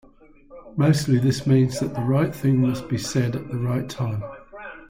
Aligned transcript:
Mostly 0.77 1.19
this 1.19 1.45
means 1.45 1.79
that 1.79 1.93
the 1.93 2.01
right 2.01 2.33
thing 2.33 2.59
must 2.59 2.89
be 2.89 2.97
said 2.97 3.35
at 3.35 3.47
the 3.49 3.59
right 3.59 3.87
time. 3.87 4.23